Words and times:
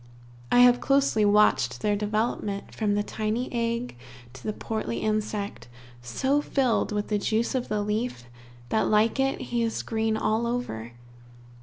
I 0.51 0.61
have 0.61 0.81
closely 0.81 1.23
watched 1.25 1.81
their 1.81 1.95
development, 1.95 2.73
from 2.73 2.95
the 2.95 3.03
tiny 3.03 3.53
egg 3.53 3.95
to 4.33 4.41
the 4.41 4.51
portly 4.51 4.97
insect, 4.97 5.67
so 6.01 6.41
filled 6.41 6.91
with 6.91 7.09
the 7.09 7.19
juice 7.19 7.53
of 7.53 7.67
the 7.67 7.83
leaf, 7.83 8.23
that 8.69 8.87
like 8.89 9.19
it, 9.19 9.39
he 9.39 9.61
is 9.61 9.83
green 9.83 10.17
all 10.17 10.47
over. 10.47 10.93